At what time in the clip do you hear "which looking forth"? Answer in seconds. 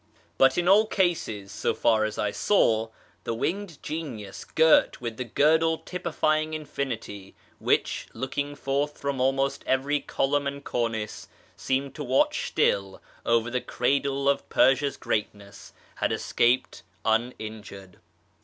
7.59-8.97